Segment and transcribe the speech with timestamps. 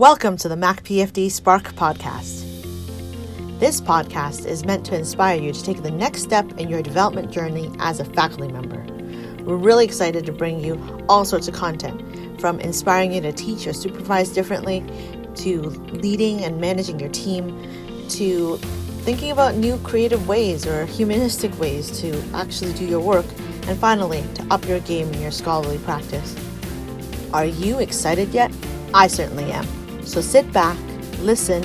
[0.00, 2.40] Welcome to the Mac PFD Spark podcast.
[3.60, 7.30] This podcast is meant to inspire you to take the next step in your development
[7.30, 8.82] journey as a faculty member.
[9.44, 13.66] We're really excited to bring you all sorts of content from inspiring you to teach
[13.66, 14.82] or supervise differently
[15.34, 17.62] to leading and managing your team
[18.08, 18.56] to
[19.04, 23.26] thinking about new creative ways or humanistic ways to actually do your work,
[23.66, 26.34] and finally, to up your game in your scholarly practice.
[27.34, 28.50] Are you excited yet?
[28.94, 29.79] I certainly am.
[30.10, 30.76] So sit back,
[31.20, 31.62] listen,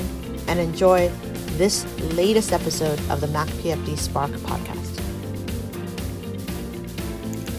[0.47, 1.09] and enjoy
[1.57, 5.01] this latest episode of the Mac PFD Spark podcast.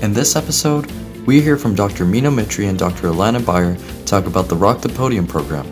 [0.01, 0.89] In this episode,
[1.27, 2.05] we hear from Dr.
[2.05, 3.09] Mino Mitri and Dr.
[3.09, 5.67] Alana Bayer talk about the Rock the Podium program.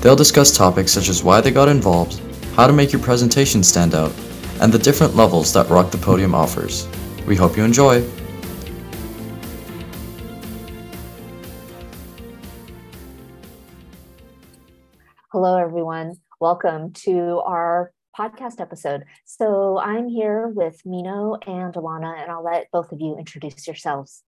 [0.00, 2.18] They'll discuss topics such as why they got involved,
[2.56, 4.14] how to make your presentation stand out,
[4.62, 6.88] and the different levels that Rock the Podium offers.
[7.26, 8.08] We hope you enjoy.
[15.32, 16.16] Hello, everyone.
[16.40, 19.04] Welcome to our podcast episode.
[19.24, 24.24] So I'm here with Mino and Alana, and I'll let both of you introduce yourselves.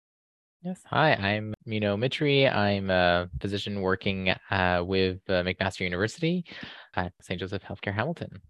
[0.62, 0.80] Yes.
[0.86, 2.48] Hi, I'm Mino Mitri.
[2.48, 6.44] I'm a physician working uh, with uh, McMaster University
[6.94, 7.40] at St.
[7.40, 8.40] Joseph Healthcare Hamilton.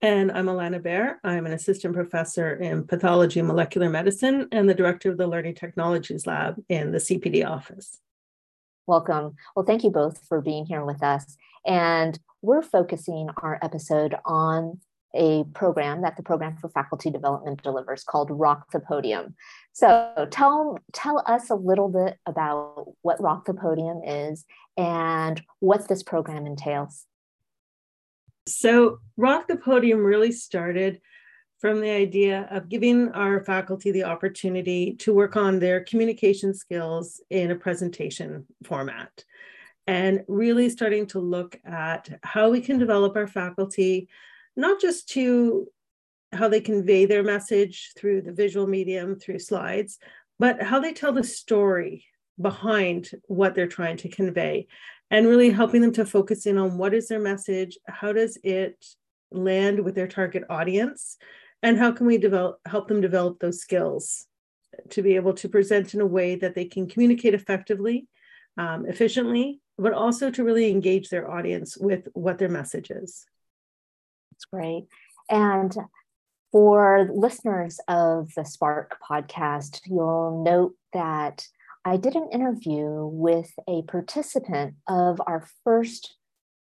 [0.00, 1.18] And I'm Alana Bayer.
[1.24, 5.56] I'm an assistant professor in pathology and molecular medicine and the director of the Learning
[5.56, 7.98] Technologies Lab in the CPD office.
[8.86, 9.36] Welcome.
[9.54, 11.36] Well, thank you both for being here with us.
[11.66, 14.80] And we're focusing our episode on
[15.14, 19.34] a program that the Program for Faculty Development delivers called Rock the Podium.
[19.72, 24.44] So tell, tell us a little bit about what Rock the Podium is
[24.76, 27.06] and what this program entails.
[28.46, 31.00] So, Rock the Podium really started
[31.60, 37.20] from the idea of giving our faculty the opportunity to work on their communication skills
[37.28, 39.24] in a presentation format.
[39.86, 44.08] And really starting to look at how we can develop our faculty
[44.56, 45.68] not just to
[46.32, 49.98] how they convey their message through the visual medium through slides
[50.38, 52.04] but how they tell the story
[52.40, 54.66] behind what they're trying to convey
[55.10, 58.84] and really helping them to focus in on what is their message how does it
[59.32, 61.16] land with their target audience
[61.62, 64.26] and how can we develop help them develop those skills
[64.88, 68.06] to be able to present in a way that they can communicate effectively
[68.58, 73.24] um, efficiently but also to really engage their audience with what their message is?
[74.30, 74.84] That's great.
[75.30, 75.74] And
[76.52, 81.46] for listeners of the spark podcast you'll note that
[81.84, 86.16] i did an interview with a participant of our first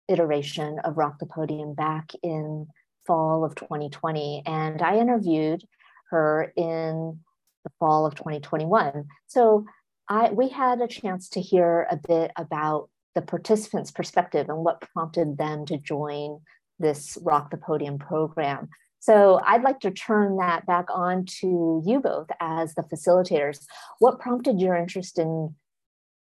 [0.07, 2.67] iteration of rock the podium back in
[3.09, 4.43] fall of 2020.
[4.45, 5.63] And I interviewed
[6.11, 7.19] her in
[7.63, 9.05] the fall of 2021.
[9.25, 9.65] So
[10.07, 14.81] I, we had a chance to hear a bit about the participants' perspective and what
[14.93, 16.39] prompted them to join
[16.77, 18.69] this Rock the Podium program.
[18.99, 23.65] So I'd like to turn that back on to you both as the facilitators.
[23.97, 25.55] What prompted your interest in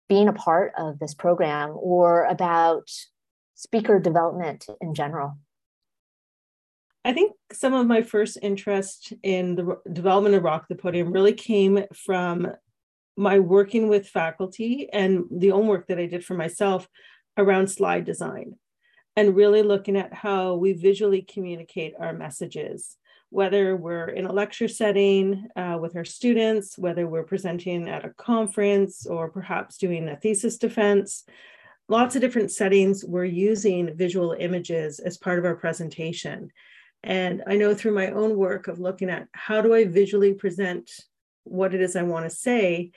[0.09, 2.89] being a part of this program or about
[3.57, 5.37] speaker development in general?
[7.09, 11.33] I think some of my first interest in the development of Rock the Podium really
[11.33, 12.49] came from
[13.17, 16.87] my working with faculty and the own work that I did for myself
[17.39, 18.57] around slide design
[19.17, 22.99] and really looking at how we visually communicate our messages,
[23.31, 28.13] whether we're in a lecture setting uh, with our students, whether we're presenting at a
[28.19, 31.25] conference or perhaps doing a thesis defense.
[31.89, 36.53] Lots of different settings, we're using visual images as part of our presentation.
[37.03, 40.91] And I know through my own work of looking at how do I visually present
[41.45, 42.91] what it is I want to say,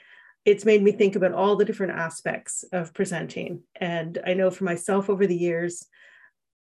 [0.44, 3.62] it's made me think about all the different aspects of presenting.
[3.76, 5.86] And I know for myself over the years,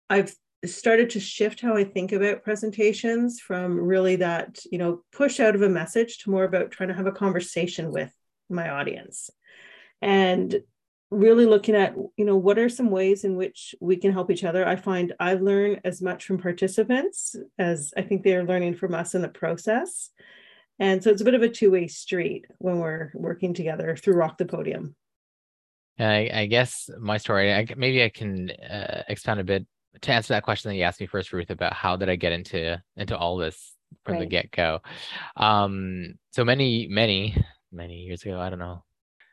[0.09, 0.35] I've
[0.65, 5.55] started to shift how I think about presentations from really that, you know, push out
[5.55, 8.13] of a message to more about trying to have a conversation with
[8.49, 9.29] my audience.
[10.01, 10.61] And
[11.11, 14.43] really looking at you know what are some ways in which we can help each
[14.43, 14.67] other?
[14.67, 19.15] I find i learn as much from participants as i think they're learning from us
[19.15, 20.11] in the process.
[20.81, 24.37] And so it's a bit of a two-way street when we're working together through rock
[24.37, 24.95] the podium.
[25.99, 29.65] I, I guess my story I, maybe i can uh, expand a bit
[30.01, 32.31] to answer that question that you asked me first ruth about how did i get
[32.31, 33.73] into into all this
[34.05, 34.19] from right.
[34.21, 34.79] the get-go.
[35.35, 37.35] Um so many many
[37.71, 38.83] many years ago i don't know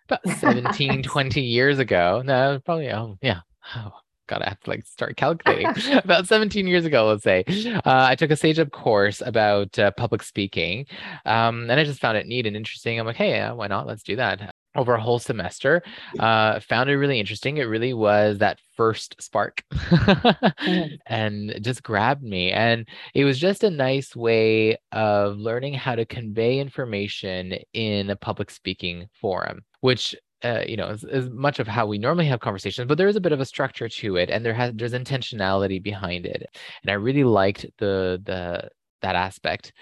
[0.09, 2.23] about 17 20 years ago.
[2.25, 3.41] No probably oh yeah.
[3.77, 3.93] Oh
[4.29, 5.67] i have to like start calculating.
[5.99, 7.45] About 17 years ago let's say.
[7.47, 10.87] Uh, i took a CEGEP course about uh, public speaking
[11.25, 12.99] um, and i just found it neat and interesting.
[12.99, 13.87] I'm like hey why not?
[13.87, 15.83] Let's do that over a whole semester.
[16.19, 17.57] Uh, found it really interesting.
[17.57, 20.95] It really was that first spark mm-hmm.
[21.07, 22.53] and just grabbed me.
[22.53, 28.17] And it was just a nice way of learning how to convey information in a
[28.17, 30.15] public speaking forum, which
[30.45, 33.17] uh, you know, is, is, much of how we normally have conversations, but there is
[33.17, 36.45] a bit of a structure to it, and there has there's intentionality behind it,
[36.83, 38.69] and I really liked the the
[39.01, 39.73] that aspect.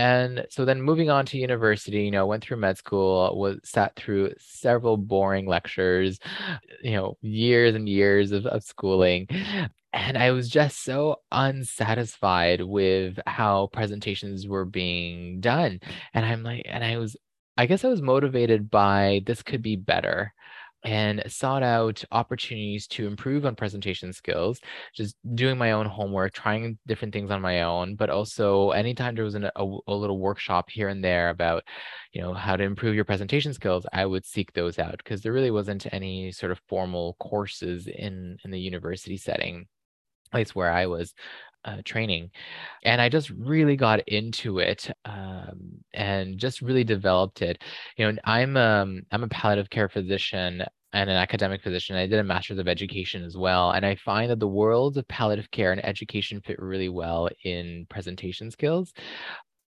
[0.00, 3.94] And so then moving on to university, you know, went through med school, was sat
[3.96, 6.18] through several boring lectures,
[6.82, 9.28] you know, years and years of, of schooling.
[9.92, 15.80] And I was just so unsatisfied with how presentations were being done.
[16.14, 17.16] And I'm like, and I was,
[17.58, 20.32] I guess I was motivated by this could be better
[20.84, 24.60] and sought out opportunities to improve on presentation skills,
[24.94, 29.24] just doing my own homework, trying different things on my own, but also anytime there
[29.24, 31.64] was an, a, a little workshop here and there about,
[32.12, 35.32] you know, how to improve your presentation skills, I would seek those out because there
[35.32, 39.66] really wasn't any sort of formal courses in in the university setting.
[40.30, 41.12] Place where I was
[41.64, 42.30] uh, training
[42.84, 47.62] and i just really got into it um, and just really developed it.
[47.96, 52.18] You know i'm um i'm a palliative care physician and an academic physician i did
[52.18, 55.72] a master's of education as well and i find that the worlds of palliative care
[55.72, 58.92] and education fit really well in presentation skills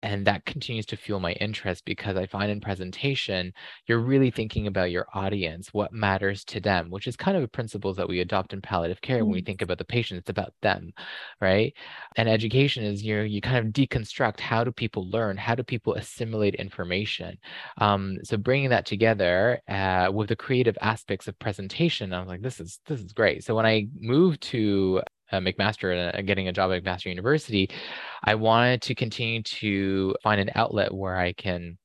[0.04, 3.54] and that continues to fuel my interest because i find in presentation
[3.88, 7.48] you're really thinking about your audience what matters to them which is kind of the
[7.48, 9.26] principles that we adopt in palliative care mm-hmm.
[9.26, 10.92] when we think about the patient it's about them
[11.40, 11.74] right?
[12.18, 15.96] And education is you you kind of deconstruct how do people learn how do people
[15.96, 17.38] assimilate information.
[17.78, 22.42] Um, so bringing that together uh, with the creative aspects of presentation i was like
[22.42, 23.44] this is this is great.
[23.44, 25.02] So when i moved to
[25.32, 27.70] uh, McMaster and getting a job at McMaster University,
[28.24, 31.78] I wanted to continue to find an outlet where I can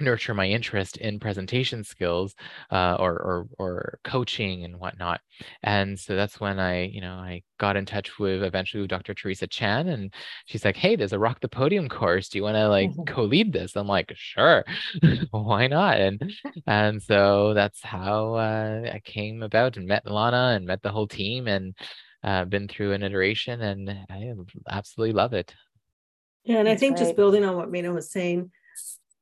[0.00, 2.34] nurture my interest in presentation skills
[2.70, 5.20] uh, or, or or coaching and whatnot.
[5.62, 9.14] And so that's when i you know i got in touch with eventually with dr
[9.14, 10.12] teresa chan and
[10.46, 12.28] she's like hey there's a rock the podium course.
[12.28, 13.04] Do you want to like mm-hmm.
[13.14, 13.76] co-lead this?
[13.76, 14.64] I'm like sure.
[15.30, 16.00] Why not?
[16.00, 16.32] And
[16.66, 21.08] and so that's how uh, i came about and met lana and met the whole
[21.08, 21.74] team and
[22.24, 24.32] uh, been through an iteration and I
[24.68, 25.54] absolutely love it.
[26.44, 28.50] Yeah, and That's I think just building on what Mina was saying,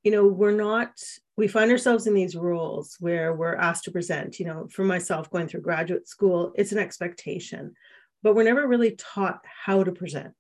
[0.03, 0.91] you know, we're not,
[1.37, 4.41] we find ourselves in these roles where we're asked to present.
[4.41, 7.75] You know, for myself, going through graduate school, it's an expectation,
[8.23, 10.35] but we're never really taught how to present.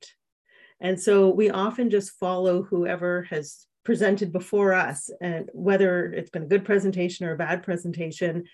[0.80, 6.44] And so we often just follow whoever has presented before us, and whether it's been
[6.44, 8.44] a good presentation or a bad presentation,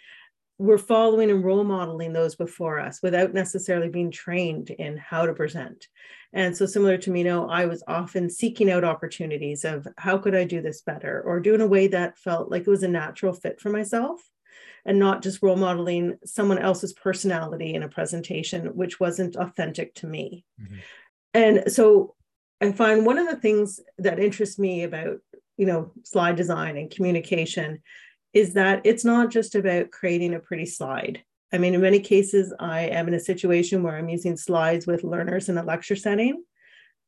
[0.59, 5.33] we're following and role modeling those before us without necessarily being trained in how to
[5.33, 5.87] present.
[6.33, 10.45] And so similar to Mino, I was often seeking out opportunities of how could I
[10.45, 13.33] do this better or do in a way that felt like it was a natural
[13.33, 14.21] fit for myself
[14.85, 20.07] and not just role modeling someone else's personality in a presentation, which wasn't authentic to
[20.07, 20.45] me.
[20.61, 20.77] Mm-hmm.
[21.35, 22.15] And so
[22.61, 25.19] I find one of the things that interests me about,
[25.57, 27.83] you know, slide design and communication
[28.33, 31.23] is that it's not just about creating a pretty slide.
[31.53, 35.05] I mean, in many cases, I am in a situation where I'm using slides with
[35.05, 36.43] learners in a lecture setting.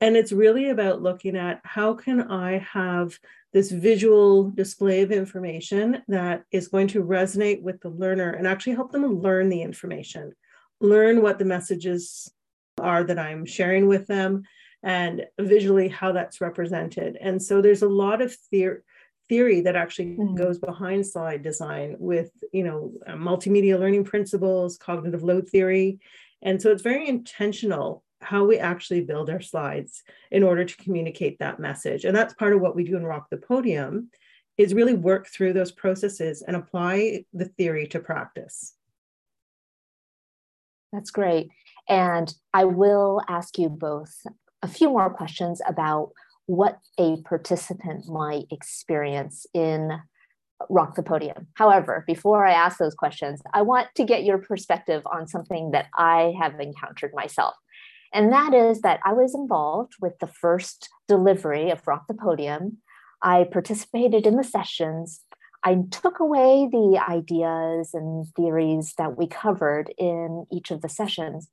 [0.00, 3.18] And it's really about looking at how can I have
[3.52, 8.74] this visual display of information that is going to resonate with the learner and actually
[8.74, 10.32] help them learn the information,
[10.80, 12.32] learn what the messages
[12.80, 14.44] are that I'm sharing with them,
[14.82, 17.18] and visually how that's represented.
[17.20, 18.78] And so there's a lot of theory
[19.30, 20.34] theory that actually mm-hmm.
[20.34, 25.98] goes behind slide design with you know uh, multimedia learning principles cognitive load theory.
[26.42, 31.38] And so it's very intentional how we actually build our slides in order to communicate
[31.38, 32.04] that message.
[32.04, 34.10] And that's part of what we do in rock the podium
[34.58, 38.74] is really work through those processes and apply the theory to practice.
[40.92, 41.48] That's great.
[41.88, 44.14] And i will ask you both
[44.62, 46.10] a few more questions about
[46.50, 50.00] what a participant might experience in
[50.68, 51.46] Rock the Podium.
[51.54, 55.86] However, before I ask those questions, I want to get your perspective on something that
[55.96, 57.54] I have encountered myself.
[58.12, 62.78] And that is that I was involved with the first delivery of Rock the Podium.
[63.22, 65.20] I participated in the sessions.
[65.62, 71.48] I took away the ideas and theories that we covered in each of the sessions.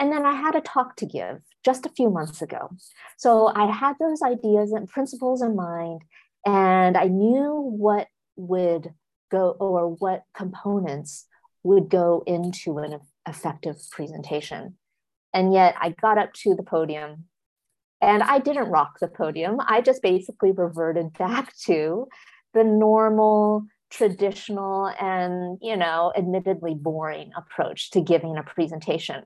[0.00, 2.70] And then I had a talk to give just a few months ago.
[3.16, 6.02] So I had those ideas and principles in mind,
[6.46, 8.92] and I knew what would
[9.30, 11.26] go or what components
[11.62, 14.76] would go into an effective presentation.
[15.32, 17.24] And yet I got up to the podium
[18.00, 19.58] and I didn't rock the podium.
[19.60, 22.08] I just basically reverted back to
[22.52, 29.22] the normal traditional and you know admittedly boring approach to giving a presentation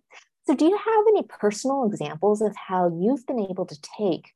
[0.46, 4.32] so do you have any personal examples of how you've been able to take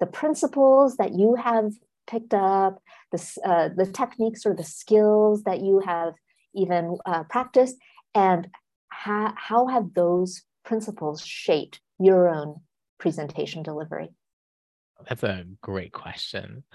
[0.00, 1.72] the principles that you have
[2.06, 6.14] picked up the, uh, the techniques or the skills that you have
[6.54, 7.76] even uh, practiced
[8.14, 8.48] and
[8.92, 12.60] ha- how have those principles shaped your own
[12.98, 14.10] presentation delivery
[15.08, 16.64] that's a great question.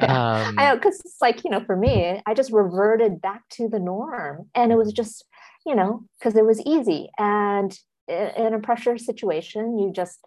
[0.00, 0.42] Yeah.
[0.46, 3.68] Um, I know because it's like you know, for me, I just reverted back to
[3.68, 5.24] the norm, and it was just
[5.66, 7.76] you know because it was easy, and
[8.08, 10.18] in a pressure situation, you just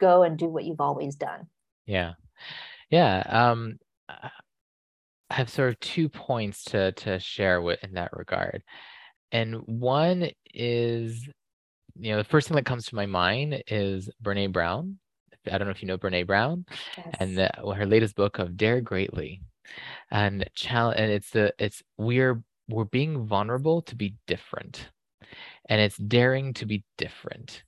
[0.00, 1.46] go and do what you've always done.
[1.86, 2.12] Yeah,
[2.90, 3.22] yeah.
[3.26, 4.30] Um, I
[5.30, 8.62] have sort of two points to to share with in that regard,
[9.32, 11.28] and one is,
[11.96, 14.98] you know, the first thing that comes to my mind is Brene Brown
[15.50, 16.64] I don't know if you know Brene Brown,
[16.96, 17.16] yes.
[17.20, 19.42] and the, well, her latest book of Dare Greatly,
[20.10, 24.88] and challenge, and it's the it's we're we're being vulnerable to be different,
[25.68, 27.62] and it's daring to be different.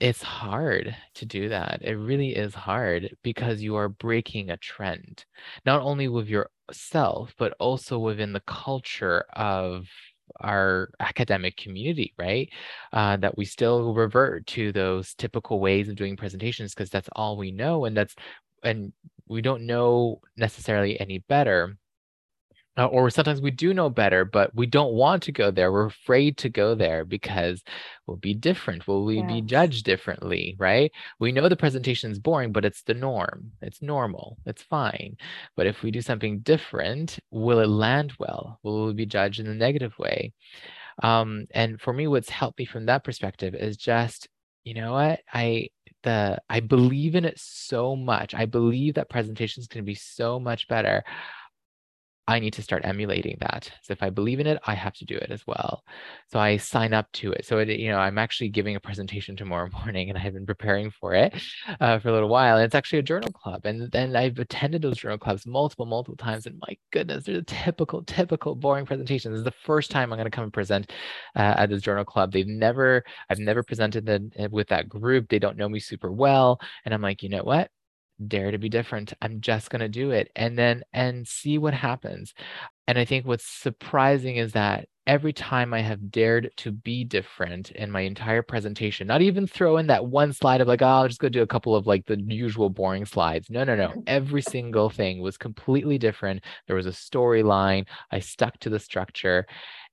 [0.00, 1.80] It's hard to do that.
[1.82, 5.24] It really is hard because you are breaking a trend,
[5.66, 9.86] not only with yourself, but also within the culture of
[10.40, 12.48] our academic community, right?
[12.92, 17.36] Uh, that we still revert to those typical ways of doing presentations because that's all
[17.36, 18.14] we know, and that's
[18.62, 18.92] and
[19.28, 21.76] we don't know necessarily any better
[22.78, 25.72] uh, or sometimes we do know better, but we don't want to go there.
[25.72, 27.62] We're afraid to go there because
[28.06, 28.86] we'll be different.
[28.86, 29.26] Will we yes.
[29.28, 30.56] be judged differently?
[30.58, 30.92] Right?
[31.18, 33.52] We know the presentation is boring, but it's the norm.
[33.60, 34.38] It's normal.
[34.46, 35.16] It's fine.
[35.56, 38.60] But if we do something different, will it land well?
[38.62, 40.32] Will we be judged in a negative way?
[41.02, 44.28] Um, and for me, what's helped me from that perspective is just,
[44.64, 45.68] you know what, I
[46.02, 48.34] the I believe in it so much.
[48.34, 51.04] I believe that presentations can be so much better.
[52.30, 53.68] I need to start emulating that.
[53.82, 55.82] So if I believe in it, I have to do it as well.
[56.28, 57.44] So I sign up to it.
[57.44, 60.92] So it, you know, I'm actually giving a presentation tomorrow morning, and I've been preparing
[60.92, 61.34] for it
[61.80, 62.56] uh, for a little while.
[62.56, 66.16] And it's actually a journal club, and then I've attended those journal clubs multiple, multiple
[66.16, 66.46] times.
[66.46, 69.32] And my goodness, they're the typical, typical boring presentations.
[69.32, 70.92] This is the first time I'm going to come and present
[71.34, 72.30] uh, at this journal club.
[72.30, 75.28] They've never, I've never presented the, with that group.
[75.28, 77.72] They don't know me super well, and I'm like, you know what?
[78.28, 81.74] Dare to be different i'm just going to do it and then and see what
[81.74, 82.34] happens.
[82.86, 87.70] And i think what's surprising is that every time i have dared to be different
[87.70, 91.08] in my entire presentation not even throw in that one slide of like oh i'll
[91.08, 93.48] just go do a couple of like the usual boring slides.
[93.50, 94.02] No no no.
[94.06, 96.44] Every single thing was completely different.
[96.66, 97.86] There was a storyline.
[98.10, 99.46] I stuck to the structure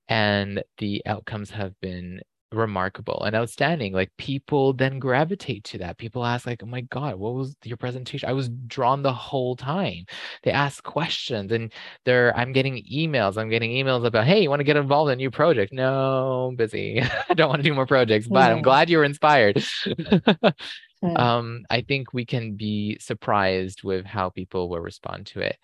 [0.08, 2.20] and the outcomes have been
[2.52, 5.98] remarkable and outstanding like people then gravitate to that.
[5.98, 8.28] People ask like oh my god what was your presentation?
[8.28, 10.06] I was drawn the whole time.
[10.42, 11.72] They ask questions and
[12.04, 13.36] they're i'm getting emails.
[13.36, 16.48] I'm getting emails about hey you want to get involved in a new project no
[16.48, 17.02] I'm busy.
[17.28, 19.62] I don't want to do more projects but i'm glad you were inspired
[21.16, 25.56] um i think we can be surprised with how people will respond to it.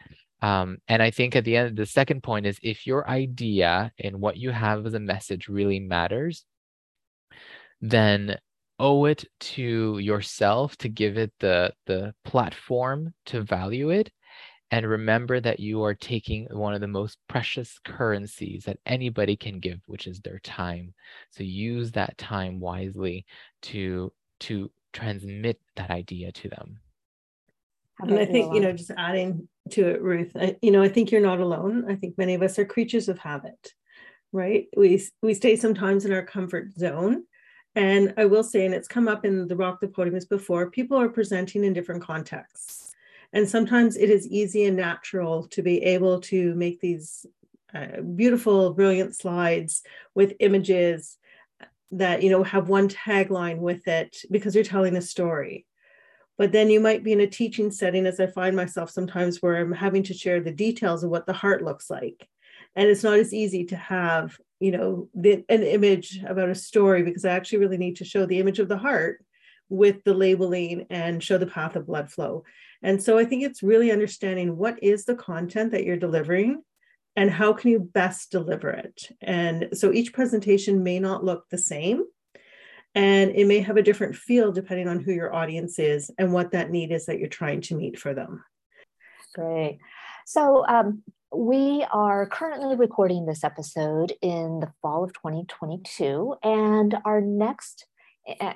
[0.45, 4.21] Um, and I think at the end, the second point is if your idea and
[4.21, 6.45] what you have as a message really matters,
[7.81, 8.37] then
[8.79, 14.11] owe it to yourself to give it the the platform to value it.
[14.71, 19.61] And remember that you are taking one of the most precious currencies that anybody can
[19.61, 20.95] give which is their time.
[21.31, 23.27] So use that time wisely
[23.63, 26.79] to to transmit that idea to them.
[28.01, 31.13] And i think you know just adding to it ruth I, you know i think
[31.13, 31.85] you're not alone.
[31.89, 33.73] I think many of us are creatures of habit
[34.35, 34.67] right?
[34.77, 37.25] We we stay sometimes in our comfort zone
[37.75, 40.97] and I will say, and it's come up in the Rock the Podiums before, people
[40.97, 42.93] are presenting in different contexts.
[43.33, 47.27] And sometimes it is easy and natural to be able to make these
[47.75, 49.83] uh, beautiful, brilliant slides
[50.15, 51.19] with images
[51.91, 55.67] that, you know, have one tagline with it because you're telling a story.
[56.39, 59.57] But then you might be in a teaching setting, as I find myself sometimes, where
[59.57, 62.29] I'm having to share the details of what the heart looks like.
[62.77, 67.03] And it's not as easy to have you know the, an image about a story
[67.03, 69.25] because i actually really need to show the image of the heart
[69.69, 72.45] with the labeling and show the path of blood flow.
[72.83, 76.63] And so i think it's really understanding what is the content that you're delivering
[77.17, 79.13] and how can you best deliver it.
[79.21, 82.05] And so each presentation may not look the same
[82.95, 86.53] and it may have a different feel depending on who your audience is and what
[86.53, 88.45] that need is that you're trying to meet for them.
[89.35, 89.79] Great.
[90.27, 91.03] So um,
[91.35, 97.87] we are currently recording this episode in the fall of 2022, and our next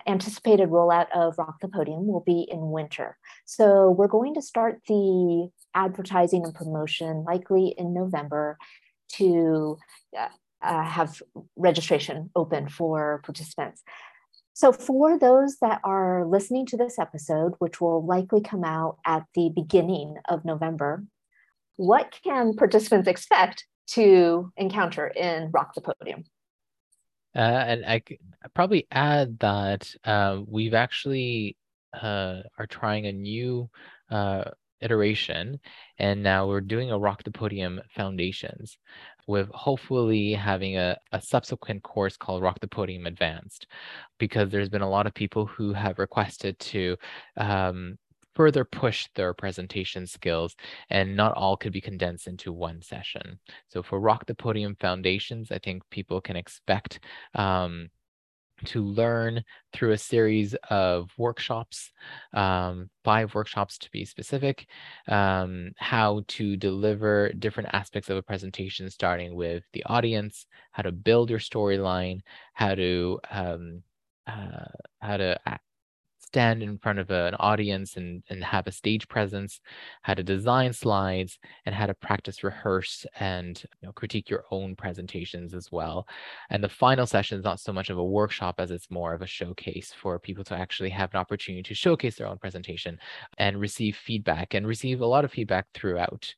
[0.07, 3.19] anticipated rollout of Rock the Podium will be in winter.
[3.45, 8.57] So we're going to start the advertising and promotion likely in November.
[9.15, 9.79] to
[10.19, 10.29] uh,
[10.61, 11.23] uh, have
[11.57, 13.83] registration open for participants.
[14.53, 19.25] So, for those that are listening to this episode, which will likely come out at
[19.35, 21.05] the beginning of November,
[21.79, 26.25] what can participants expect to encounter in Rock the Podium?
[27.35, 28.03] Uh, and I
[28.55, 31.57] probably add that uh, we've actually
[31.95, 33.71] uh, are trying a new
[34.11, 34.45] uh,
[34.81, 35.61] iteration,
[35.99, 38.77] and now we're doing a Rock the Podium Foundations
[39.29, 43.69] with hopefully having a, a subsequent course called Rock the Podium Advanced,
[44.19, 46.97] because there's been a lot of people who have requested to
[47.37, 47.99] um,
[48.38, 50.54] further push their presentation skills
[50.90, 53.40] and not all could be condensed into one session.
[53.66, 57.00] So for Rock the Podium Foundations, I think people can expect
[57.35, 57.90] um,
[58.66, 59.42] to learn
[59.73, 61.90] through a series of workshops,
[62.33, 64.68] um, five workshops to be specific,
[65.09, 70.92] um, how to deliver different aspects of a presentation, starting with the audience, how to
[70.92, 72.21] build your storyline,
[72.52, 73.83] how to um,
[74.28, 74.66] uh,
[75.00, 75.37] how to
[76.29, 79.61] stand in front of a, an audience and, and have a stage presence,
[80.03, 84.77] how to design slides, and how to practice, rehearse, and you know, critique your own
[84.77, 86.07] presentations as well.
[86.51, 89.23] And the final session is not so much of a workshop as it's more of
[89.23, 92.99] a showcase for people to actually have an opportunity to showcase their own presentation
[93.39, 96.35] and receive feedback and receive a lot of feedback throughout.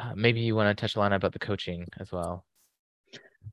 [0.00, 2.44] Uh, maybe you want to touch, Alana, about the coaching as well.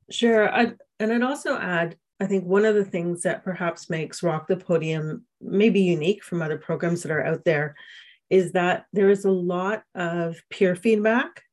[0.10, 0.52] Sure.
[0.52, 4.48] I'd, and I'd also add I think one of the things that perhaps makes Rock
[4.48, 7.76] the Podium maybe unique from other programs that are out there
[8.30, 11.44] is that there is a lot of peer feedback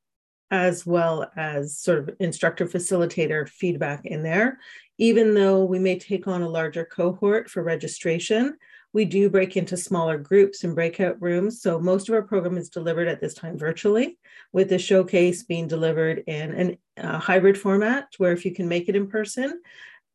[0.51, 4.59] as well as sort of instructor facilitator feedback in there.
[4.99, 8.57] Even though we may take on a larger cohort for registration,
[8.93, 11.63] we do break into smaller groups and breakout rooms.
[11.63, 14.19] So most of our program is delivered at this time virtually,
[14.53, 18.97] with the showcase being delivered in a hybrid format where if you can make it
[18.97, 19.63] in person,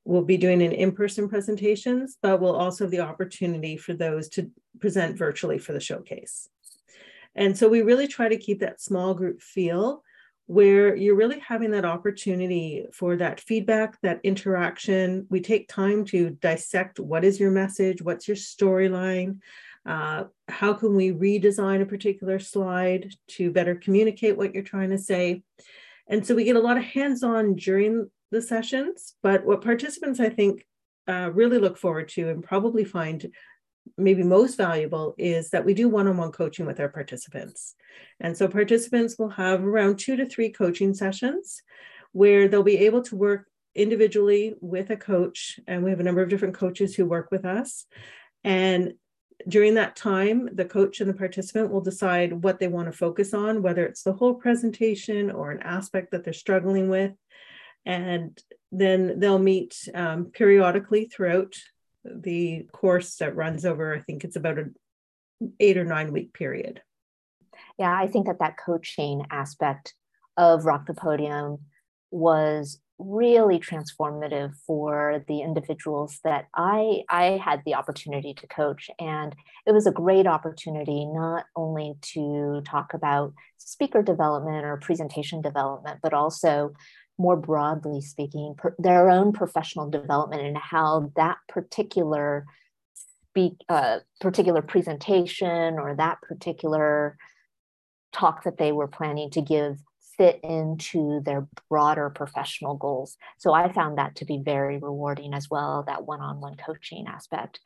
[0.08, 4.50] We'll be doing an in-person presentations, but we'll also have the opportunity for those to
[4.80, 6.48] present virtually for the showcase.
[7.36, 10.04] And so we really try to keep that small group feel
[10.46, 15.28] where you're really having that opportunity for that feedback, that interaction.
[15.30, 19.40] We take time to dissect what is your message, what's your storyline,
[19.86, 24.98] uh, how can we redesign a particular slide to better communicate what you're trying to
[24.98, 25.44] say.
[26.08, 30.30] And so we get a lot of hands-on during the sessions, but what participants I
[30.30, 30.66] think
[31.08, 33.32] uh, really look forward to and probably find
[33.98, 37.76] maybe most valuable is that we do one-on-one coaching with our participants.
[38.20, 41.62] And so participants will have around two to three coaching sessions
[42.12, 45.60] where they'll be able to work individually with a coach.
[45.68, 47.86] And we have a number of different coaches who work with us.
[48.44, 48.94] And
[49.48, 53.34] during that time, the coach and the participant will decide what they want to focus
[53.34, 57.12] on, whether it's the whole presentation or an aspect that they're struggling with
[57.88, 58.38] and
[58.72, 61.56] then they'll meet um, periodically throughout
[62.04, 64.76] the course that runs over i think it's about an
[65.60, 66.82] eight or nine week period.
[67.80, 69.94] Yeah i think that that coaching aspect
[70.36, 71.60] of rock the podium
[72.12, 78.90] was really transformative for the individuals that I I had the opportunity to coach.
[79.00, 85.42] And it was a great opportunity not only to talk about speaker development or presentation
[85.42, 86.72] development but also
[87.18, 92.46] more broadly speaking, per, their own professional development and how that particular
[92.94, 97.18] speak, uh, particular presentation or that particular
[98.14, 99.78] talk that they were planning to give
[100.18, 103.18] fit into their broader professional goals.
[103.38, 107.06] So I found that to be very rewarding as well, that one on one coaching
[107.08, 107.60] aspect.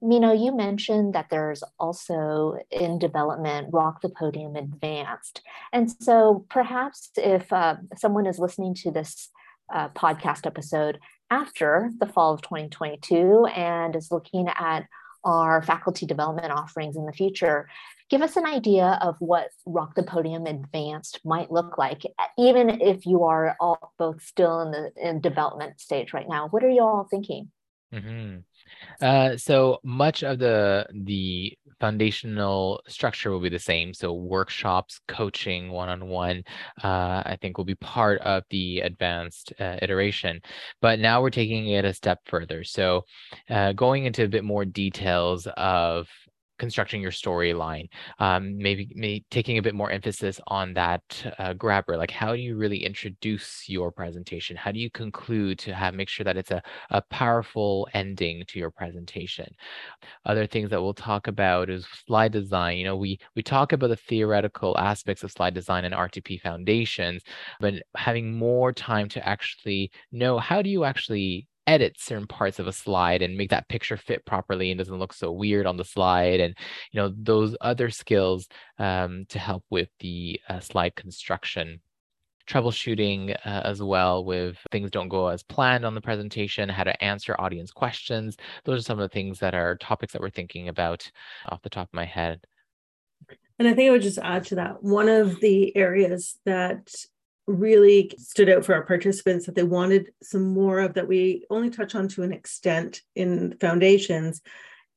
[0.00, 5.42] Mino, you mentioned that there's also in development Rock the Podium Advanced.
[5.72, 9.30] And so perhaps if uh, someone is listening to this
[9.74, 10.98] uh, podcast episode
[11.30, 14.86] after the fall of 2022 and is looking at
[15.24, 17.68] our faculty development offerings in the future,
[18.08, 22.02] give us an idea of what Rock the Podium Advanced might look like,
[22.38, 26.48] even if you are all both still in the in development stage right now.
[26.48, 27.50] What are you all thinking?
[27.92, 28.38] Mm-hmm.
[29.00, 33.94] Uh, so much of the the foundational structure will be the same.
[33.94, 36.42] So workshops, coaching, one-on-one,
[36.82, 40.40] uh, I think will be part of the advanced uh, iteration.
[40.80, 42.64] But now we're taking it a step further.
[42.64, 43.04] So
[43.48, 46.08] uh, going into a bit more details of
[46.58, 51.02] constructing your storyline um, maybe, maybe taking a bit more emphasis on that
[51.38, 54.56] uh, grabber like how do you really introduce your presentation?
[54.56, 58.58] How do you conclude to have make sure that it's a, a powerful ending to
[58.58, 59.54] your presentation?
[60.24, 63.88] Other things that we'll talk about is slide design you know we we talk about
[63.88, 67.22] the theoretical aspects of slide design and rtp foundations
[67.60, 72.66] but having more time to actually know how do you actually edit certain parts of
[72.66, 75.84] a slide and make that picture fit properly and doesn't look so weird on the
[75.84, 76.56] slide and
[76.90, 81.80] you know those other skills um, to help with the uh, slide construction.
[82.48, 87.04] Troubleshooting uh, as well with things don't go as planned on the presentation how to
[87.04, 88.38] answer audience questions.
[88.64, 91.10] Those are some of the things that are topics that we're thinking about
[91.50, 92.40] off the top of my head.
[93.58, 96.88] And i think i would just add to that one of the areas that
[97.48, 101.70] really stood out for our participants that they wanted some more of that we only
[101.70, 104.42] touch on to an extent in foundations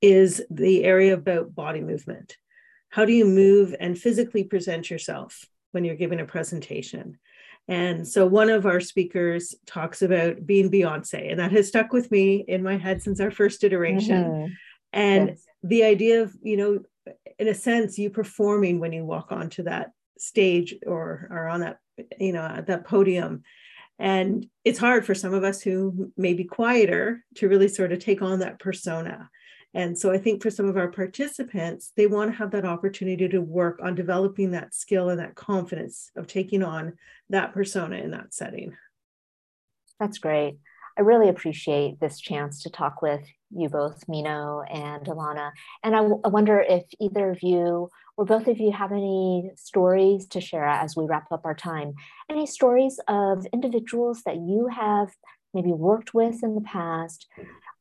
[0.01, 2.35] is the area about body movement.
[2.89, 7.17] How do you move and physically present yourself when you're giving a presentation?
[7.67, 12.11] And so one of our speakers talks about being Beyonce, and that has stuck with
[12.11, 14.23] me in my head since our first iteration.
[14.23, 14.53] Mm-hmm.
[14.91, 15.45] And yes.
[15.63, 16.79] the idea of, you know,
[17.39, 21.77] in a sense, you performing when you walk onto that stage or, are on that
[22.19, 23.43] you know at that podium.
[23.99, 27.99] And it's hard for some of us who may be quieter to really sort of
[27.99, 29.29] take on that persona.
[29.73, 33.29] And so i think for some of our participants they want to have that opportunity
[33.29, 36.97] to work on developing that skill and that confidence of taking on
[37.29, 38.75] that persona in that setting.
[39.99, 40.57] That's great.
[40.97, 43.21] I really appreciate this chance to talk with
[43.55, 45.51] you both, Mino and Alana.
[45.83, 50.41] And I, wonder if either of you or both of you have any stories to
[50.41, 51.93] share as we wrap up our time.
[52.29, 55.09] Any stories of individuals that you have
[55.53, 57.27] maybe worked with in the past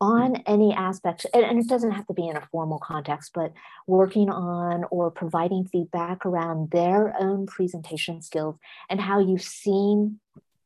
[0.01, 3.53] on any aspect, and, and, it doesn't have to be in a formal context, but
[3.87, 8.57] working on or providing feedback around their own presentation skills
[8.89, 10.19] and how you've seen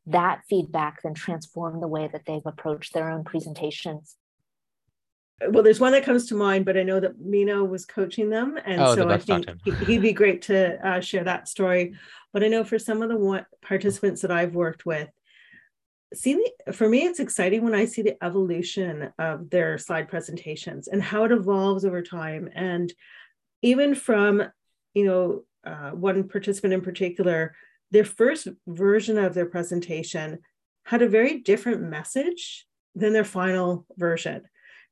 [0.07, 4.15] that feedback then transform the way that they've approached their own presentations?
[5.49, 8.57] Well, there's one that comes to mind, but I know that Mino was coaching them,
[8.65, 9.49] and oh, so I think
[9.85, 11.93] he'd be great to uh, share that story.
[12.31, 15.09] But I know for some of the one, participants that I've worked with,
[16.13, 20.87] see the, for me it's exciting when i see the evolution of their slide presentations
[20.87, 22.93] and how it evolves over time and
[23.63, 24.41] even from
[24.93, 27.53] you know uh, one participant in particular
[27.91, 30.39] their first version of their presentation
[30.85, 34.43] had a very different message than their final version.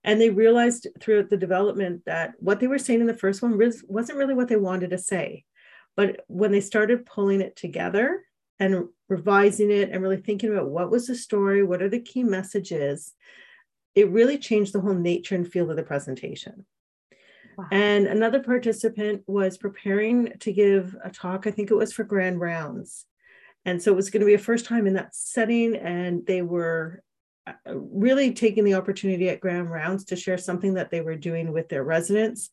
[0.03, 3.57] And they realized throughout the development that what they were saying in the first one
[3.87, 5.45] wasn't really what they wanted to say.
[5.95, 8.23] But when they started pulling it together
[8.59, 12.23] and revising it and really thinking about what was the story, what are the key
[12.23, 13.13] messages,
[13.95, 16.65] it really changed the whole nature and feel of the presentation.
[17.71, 22.39] And another participant was preparing to give a talk, I think it was for Grand
[22.39, 23.05] Rounds.
[23.63, 25.75] And so it was going to be a first time in that setting.
[25.75, 27.03] And they were
[27.45, 31.51] Uh, really taking the opportunity at Grand Rounds to share something that they were doing
[31.51, 32.49] with their residents.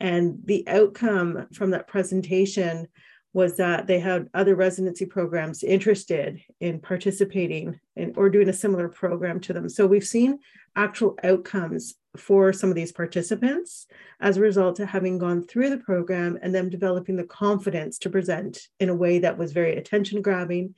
[0.00, 2.88] And the outcome from that presentation
[3.32, 8.88] was that they had other residency programs interested in participating in, or doing a similar
[8.88, 9.68] program to them.
[9.68, 10.40] So we've seen
[10.74, 13.86] actual outcomes for some of these participants
[14.20, 18.10] as a result of having gone through the program and them developing the confidence to
[18.10, 20.74] present in a way that was very attention grabbing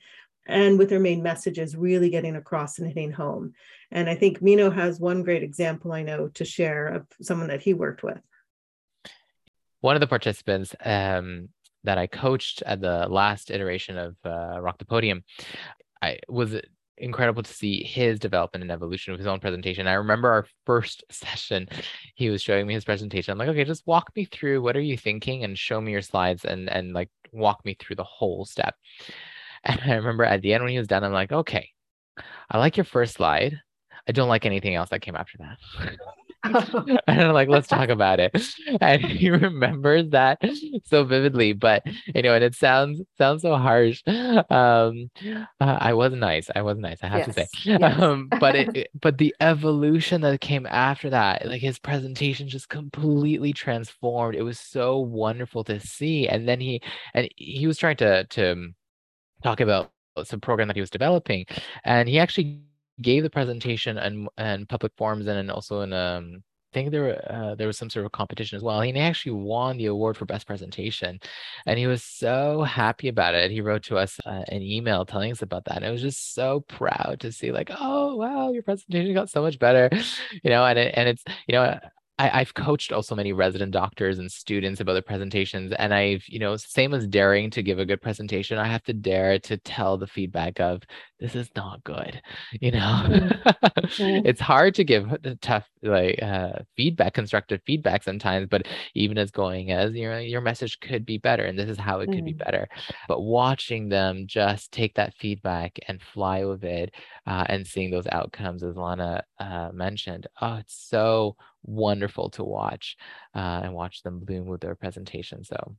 [0.47, 3.53] and with their main messages really getting across and hitting home.
[3.91, 7.61] And I think Mino has one great example I know to share of someone that
[7.61, 8.19] he worked with.
[9.81, 11.49] One of the participants um,
[11.83, 15.23] that I coached at the last iteration of uh, Rock the Podium,
[16.01, 16.55] I was
[16.97, 19.87] incredible to see his development and evolution of his own presentation.
[19.87, 21.67] I remember our first session,
[22.15, 23.31] he was showing me his presentation.
[23.31, 26.01] I'm like, okay, just walk me through what are you thinking and show me your
[26.01, 28.75] slides and and like walk me through the whole step.
[29.67, 31.69] And I remember at the end when he was done, I'm like, okay,
[32.49, 33.59] I like your first slide.
[34.07, 35.97] I don't like anything else that came after that.
[36.43, 38.31] and I'm like, let's talk about it.
[38.81, 40.39] And he remembers that
[40.85, 41.53] so vividly.
[41.53, 44.03] But you know, and it sounds sounds so harsh.
[44.05, 46.49] Um, uh, I was nice.
[46.55, 46.99] I was nice.
[47.01, 47.27] I have yes.
[47.27, 47.47] to say.
[47.63, 47.99] Yes.
[47.99, 53.53] Um, but it, but the evolution that came after that, like his presentation, just completely
[53.53, 54.35] transformed.
[54.35, 56.27] It was so wonderful to see.
[56.27, 56.81] And then he
[57.13, 58.67] and he was trying to to
[59.43, 59.91] talk about
[60.23, 61.45] some program that he was developing,
[61.83, 62.61] and he actually
[63.01, 67.03] gave the presentation and and public forums and, and also in um I think there
[67.03, 68.81] were, uh, there was some sort of competition as well.
[68.81, 71.17] He actually won the award for best presentation,
[71.65, 73.51] and he was so happy about it.
[73.51, 75.77] He wrote to us uh, an email telling us about that.
[75.77, 79.41] And it was just so proud to see, like, oh wow, your presentation got so
[79.41, 79.89] much better,
[80.43, 80.65] you know.
[80.65, 81.79] And it, and it's you know
[82.19, 86.39] I, have coached also many resident doctors and students about the presentations, and I've, you
[86.39, 89.97] know, same as daring to give a good presentation, I have to dare to tell
[89.97, 90.81] the feedback of
[91.19, 92.21] this is not good.
[92.59, 94.25] You know, mm-hmm.
[94.25, 99.71] it's hard to give tough like uh, feedback, constructive feedback sometimes, but even as going
[99.71, 102.33] as you know, your message could be better, and this is how it could be
[102.33, 102.43] mm.
[102.43, 102.67] better.
[103.07, 106.93] But watching them just take that feedback and fly with it,
[107.27, 111.35] uh, and seeing those outcomes, as Lana uh, mentioned, oh, it's so
[111.67, 112.97] wonderful to watch
[113.35, 115.43] uh, and watch them bloom with their presentation.
[115.43, 115.75] So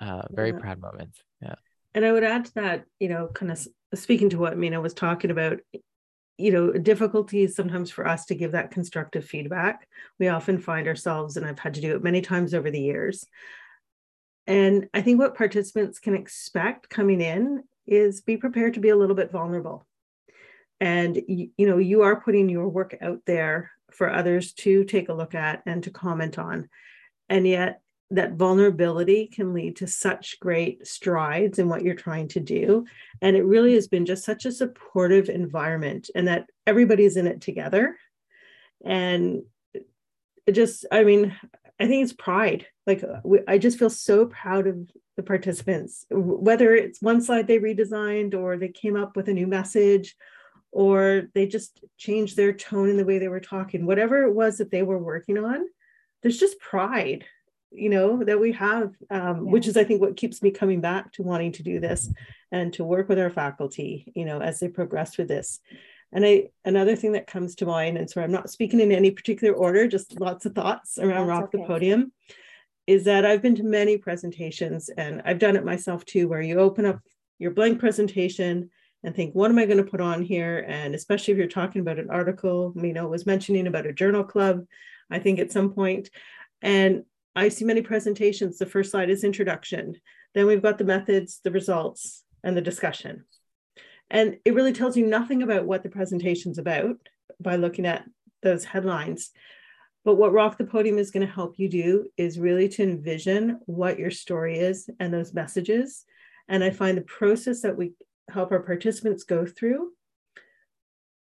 [0.00, 0.58] uh, very yeah.
[0.58, 1.22] proud moments.
[1.42, 1.56] Yeah.
[1.94, 4.94] And I would add to that, you know, kind of speaking to what Mina was
[4.94, 5.58] talking about,
[6.38, 9.86] you know, difficulties sometimes for us to give that constructive feedback.
[10.18, 13.26] We often find ourselves, and I've had to do it many times over the years.
[14.46, 18.96] And I think what participants can expect coming in is be prepared to be a
[18.96, 19.86] little bit vulnerable.
[20.82, 25.08] And you, you know, you are putting your work out there for others to take
[25.08, 26.68] a look at and to comment on.
[27.28, 32.40] And yet, that vulnerability can lead to such great strides in what you're trying to
[32.40, 32.84] do.
[33.20, 37.40] And it really has been just such a supportive environment, and that everybody's in it
[37.40, 37.96] together.
[38.84, 39.44] And
[40.46, 41.32] it just, I mean,
[41.78, 42.66] I think it's pride.
[42.88, 47.60] Like, uh, I just feel so proud of the participants, whether it's one slide they
[47.60, 50.16] redesigned or they came up with a new message
[50.72, 54.58] or they just changed their tone in the way they were talking, whatever it was
[54.58, 55.66] that they were working on,
[56.22, 57.24] there's just pride,
[57.70, 59.52] you know, that we have, um, yeah.
[59.52, 62.10] which is, I think, what keeps me coming back to wanting to do this
[62.50, 65.60] and to work with our faculty, you know, as they progress with this.
[66.10, 69.10] And I, another thing that comes to mind, and so I'm not speaking in any
[69.10, 71.58] particular order, just lots of thoughts around That's Rock okay.
[71.58, 72.12] the Podium,
[72.86, 76.58] is that I've been to many presentations and I've done it myself too, where you
[76.58, 77.00] open up
[77.38, 78.70] your blank presentation
[79.04, 80.64] and think, what am I going to put on here?
[80.68, 84.64] And especially if you're talking about an article, Mina was mentioning about a journal club,
[85.10, 86.08] I think at some point.
[86.60, 88.58] And I see many presentations.
[88.58, 89.96] The first slide is introduction.
[90.34, 93.24] Then we've got the methods, the results, and the discussion.
[94.10, 96.96] And it really tells you nothing about what the presentation's about
[97.40, 98.04] by looking at
[98.42, 99.30] those headlines.
[100.04, 103.60] But what Rock the Podium is going to help you do is really to envision
[103.66, 106.04] what your story is and those messages.
[106.48, 107.92] And I find the process that we
[108.30, 109.92] help our participants go through,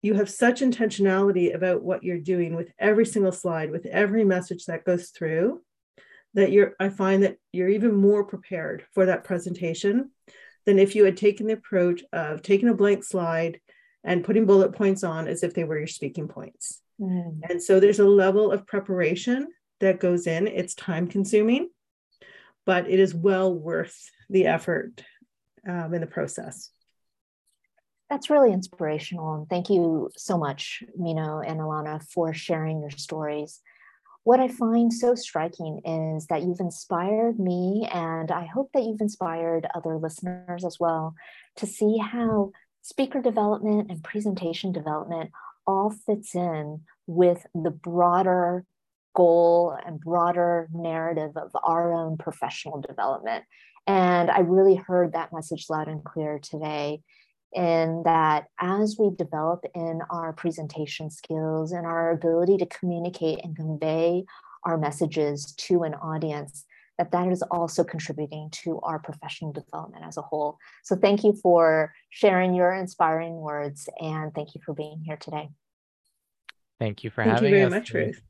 [0.01, 4.65] you have such intentionality about what you're doing with every single slide, with every message
[4.65, 5.61] that goes through,
[6.33, 10.11] that you're, I find that you're even more prepared for that presentation
[10.65, 13.59] than if you had taken the approach of taking a blank slide
[14.03, 16.81] and putting bullet points on as if they were your speaking points.
[17.01, 17.39] Mm.
[17.49, 19.47] And so there's a level of preparation
[19.79, 20.47] that goes in.
[20.47, 21.69] It's time consuming,
[22.65, 25.03] but it is well worth the effort
[25.67, 26.71] um, in the process.
[28.09, 29.35] That's really inspirational.
[29.35, 33.61] And thank you so much, Mino and Alana, for sharing your stories.
[34.23, 39.01] What I find so striking is that you've inspired me, and I hope that you've
[39.01, 41.15] inspired other listeners as well
[41.57, 45.31] to see how speaker development and presentation development
[45.67, 48.65] all fits in with the broader
[49.15, 53.43] goal and broader narrative of our own professional development.
[53.87, 57.01] And I really heard that message loud and clear today
[57.53, 63.55] in that as we develop in our presentation skills and our ability to communicate and
[63.55, 64.23] convey
[64.63, 66.65] our messages to an audience
[66.99, 70.57] that that is also contributing to our professional development as a whole.
[70.83, 75.49] So thank you for sharing your inspiring words and thank you for being here today.
[76.77, 78.21] Thank you for thank having you very us much ruth.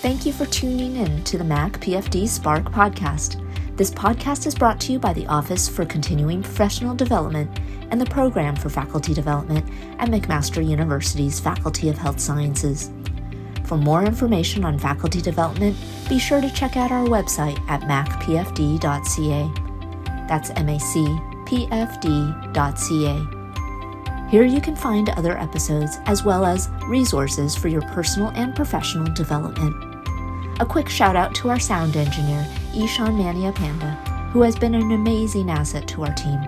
[0.00, 3.44] Thank you for tuning in to the mac pfd spark podcast
[3.78, 7.48] this podcast is brought to you by the Office for Continuing Professional Development
[7.92, 9.64] and the Program for Faculty Development
[10.00, 12.90] at McMaster University's Faculty of Health Sciences.
[13.66, 15.76] For more information on faculty development,
[16.08, 19.52] be sure to check out our website at macpfd.ca.
[20.26, 21.48] That's macpfd.ca.
[24.28, 29.14] Here you can find other episodes as well as resources for your personal and professional
[29.14, 29.87] development.
[30.60, 32.44] A quick shout out to our sound engineer,
[32.74, 33.92] Ishan Mania Panda,
[34.32, 36.40] who has been an amazing asset to our team.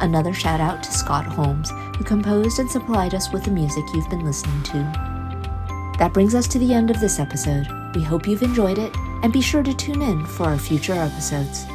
[0.00, 4.10] Another shout out to Scott Holmes, who composed and supplied us with the music you've
[4.10, 4.78] been listening to.
[6.00, 7.68] That brings us to the end of this episode.
[7.94, 11.66] We hope you've enjoyed it, and be sure to tune in for our future episodes.